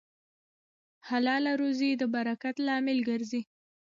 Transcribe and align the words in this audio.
حلاله 1.09 1.51
روزي 1.61 1.91
د 2.01 2.03
برکت 2.15 2.55
لامل 2.67 2.99
ګرځي. 3.09 3.41